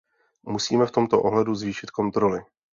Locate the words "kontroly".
1.91-2.41